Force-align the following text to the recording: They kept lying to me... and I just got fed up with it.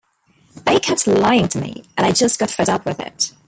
They 0.65 0.79
kept 0.79 1.05
lying 1.05 1.47
to 1.49 1.61
me... 1.61 1.83
and 1.95 2.07
I 2.07 2.11
just 2.11 2.39
got 2.39 2.49
fed 2.49 2.69
up 2.69 2.87
with 2.87 2.99
it. 2.99 3.33